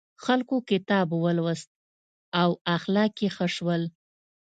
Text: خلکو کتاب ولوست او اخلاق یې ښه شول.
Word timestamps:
خلکو 0.25 0.55
کتاب 0.69 1.07
ولوست 1.23 1.69
او 2.41 2.49
اخلاق 2.75 3.13
یې 3.23 3.29
ښه 3.35 3.47
شول. 3.55 3.83